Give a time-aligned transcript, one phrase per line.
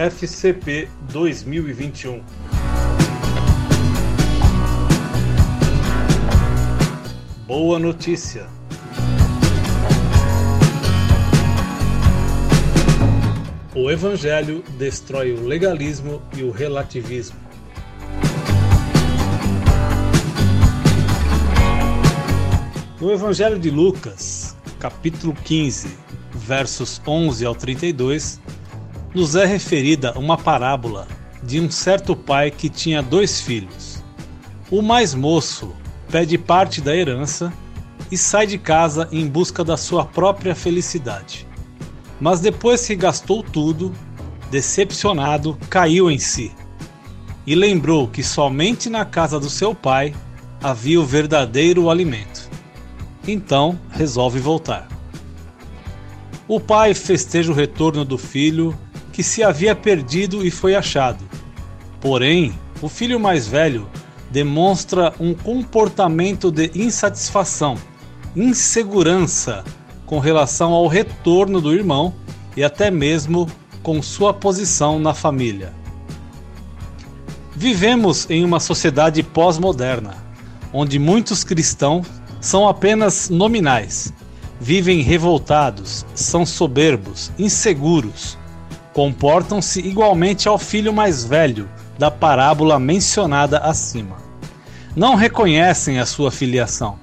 [0.00, 2.22] FCP 2021.
[7.46, 8.46] Boa notícia!
[13.74, 17.38] O Evangelho destrói o legalismo e o relativismo.
[22.98, 25.94] No Evangelho de Lucas, capítulo 15,
[26.32, 28.40] versos 11 ao 32,
[29.14, 31.06] nos é referida uma parábola
[31.42, 34.02] de um certo pai que tinha dois filhos.
[34.70, 35.74] O mais moço
[36.10, 37.52] pede parte da herança
[38.10, 41.46] e sai de casa em busca da sua própria felicidade.
[42.20, 43.92] Mas depois que gastou tudo,
[44.50, 46.52] decepcionado, caiu em si
[47.46, 50.14] e lembrou que somente na casa do seu pai
[50.62, 52.48] havia o verdadeiro alimento.
[53.26, 54.88] Então resolve voltar.
[56.46, 58.76] O pai festeja o retorno do filho
[59.20, 61.22] que se havia perdido e foi achado.
[62.00, 63.86] Porém, o filho mais velho
[64.30, 67.76] demonstra um comportamento de insatisfação,
[68.34, 69.62] insegurança
[70.06, 72.14] com relação ao retorno do irmão
[72.56, 73.46] e até mesmo
[73.82, 75.74] com sua posição na família.
[77.54, 80.14] Vivemos em uma sociedade pós-moderna,
[80.72, 82.06] onde muitos cristãos
[82.40, 84.14] são apenas nominais
[84.60, 88.36] vivem revoltados, são soberbos, inseguros,
[88.92, 94.16] comportam-se igualmente ao filho mais velho da parábola mencionada acima.
[94.96, 96.98] Não reconhecem a sua filiação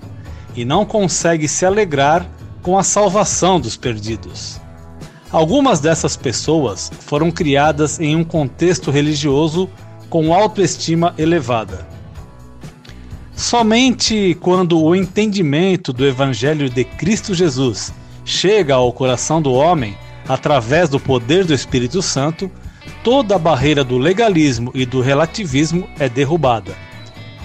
[0.56, 2.26] e não conseguem se alegrar
[2.62, 4.60] com a salvação dos perdidos.
[5.32, 9.70] Algumas dessas pessoas foram criadas em um contexto religioso
[10.10, 11.98] com autoestima elevada
[13.38, 17.94] Somente quando o entendimento do Evangelho de Cristo Jesus
[18.26, 19.96] chega ao coração do homem,
[20.28, 22.52] através do poder do Espírito Santo,
[23.04, 26.74] toda a barreira do legalismo e do relativismo é derrubada.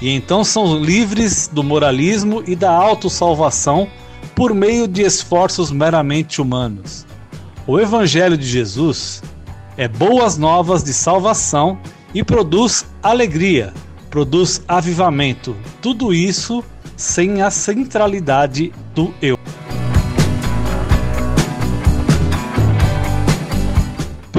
[0.01, 3.89] E então são livres do moralismo e da autossalvação
[4.35, 7.07] por meio de esforços meramente humanos.
[7.67, 9.23] O Evangelho de Jesus
[9.77, 11.79] é boas novas de salvação
[12.13, 13.73] e produz alegria
[14.13, 15.57] produz avivamento.
[15.81, 16.63] Tudo isso
[16.95, 19.42] sem a centralidade do eu.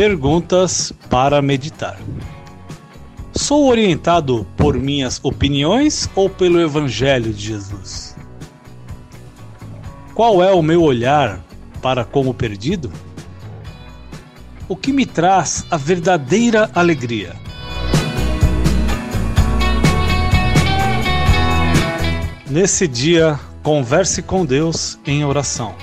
[0.05, 1.97] Perguntas para meditar.
[3.33, 8.13] Sou orientado por minhas opiniões ou pelo Evangelho de Jesus?
[10.13, 11.41] Qual é o meu olhar
[11.81, 12.91] para como perdido?
[14.67, 17.37] O que me traz a verdadeira alegria?
[22.49, 25.73] Nesse dia, converse com Deus em oração.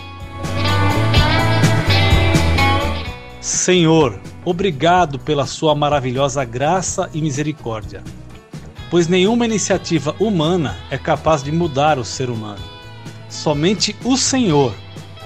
[3.61, 8.03] Senhor, obrigado pela Sua maravilhosa graça e misericórdia,
[8.91, 12.63] pois nenhuma iniciativa humana é capaz de mudar o ser humano.
[13.29, 14.75] Somente o Senhor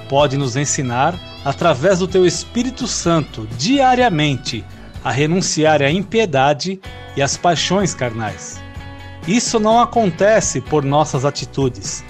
[0.09, 4.65] pode nos ensinar, através do Teu Espírito Santo, diariamente,
[5.03, 6.81] a renunciar à impiedade
[7.17, 8.63] e às paixões carnais
[9.27, 12.05] isso não acontece por nossas atitudes,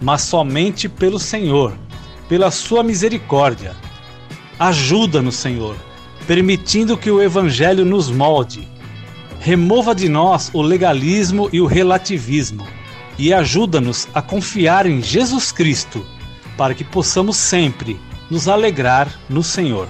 [0.00, 1.76] mas somente pelo Senhor,
[2.28, 3.74] pela Sua misericórdia.
[4.60, 5.74] Ajuda-nos, Senhor,
[6.26, 8.68] permitindo que o Evangelho nos molde.
[9.40, 12.66] Remova de nós o legalismo e o relativismo
[13.18, 16.04] e ajuda-nos a confiar em Jesus Cristo,
[16.58, 17.98] para que possamos sempre
[18.30, 19.88] nos alegrar no Senhor.